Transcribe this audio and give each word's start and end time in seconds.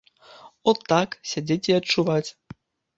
От 0.73 0.81
так, 0.95 1.09
сядзець 1.35 1.61
і 1.73 1.79
адчуваць. 1.79 2.27